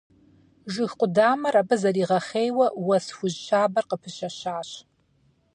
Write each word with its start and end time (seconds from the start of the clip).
Жыг 0.73 0.91
къудамэр 0.99 1.55
абы 1.61 1.75
зэригъэхъейуэ 1.81 2.67
уэс 2.85 3.05
хужь 3.15 3.37
щабэр 3.45 3.85
къыпыщэщащ. 3.89 4.69